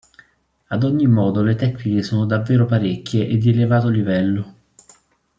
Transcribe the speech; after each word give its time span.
Ad 0.69 0.81
ogni 0.81 1.05
modo 1.05 1.43
le 1.43 1.53
tecniche 1.53 2.01
sono 2.01 2.25
davvero 2.25 2.65
parecchie 2.65 3.27
e 3.27 3.37
di 3.37 3.51
elevato 3.51 3.87
livello. 3.87 4.55